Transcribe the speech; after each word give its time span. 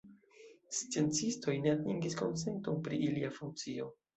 Sciencistoj 0.77 1.55
ne 1.65 1.75
atingis 1.75 2.17
konsenton 2.23 2.83
pri 2.89 3.03
ilia 3.11 3.35
funkcio. 3.41 3.93